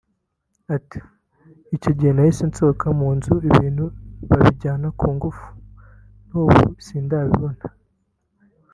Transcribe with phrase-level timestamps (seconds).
[0.75, 0.99] Ati
[1.75, 3.85] “Icyo gihe nahise nsohoka mu nzu ibintu
[4.29, 5.47] babijyana ku ngufu
[6.27, 6.51] n’ubu
[6.85, 7.61] sindabibona